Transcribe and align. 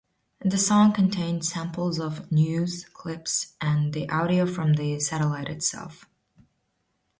The 0.43 0.57
song 0.57 0.93
contained 0.93 1.45
samples 1.45 1.99
of 1.99 2.31
news 2.31 2.85
clips 2.91 3.53
and 3.61 3.93
the 3.93 4.09
audio 4.09 4.47
from 4.47 4.73
the 4.73 4.99
satellite 4.99 5.47
itself. 5.47 6.07